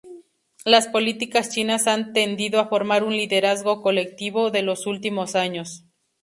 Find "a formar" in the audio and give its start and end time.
2.59-3.03